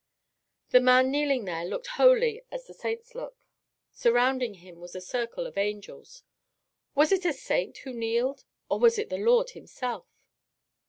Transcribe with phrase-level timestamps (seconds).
[0.71, 3.37] The man kneeling there looked holy as the saints look.
[3.91, 6.23] Surrounding him was a circle of angels.
[6.95, 10.07] Was it a saint who kneeled, or was it the Lord Himself?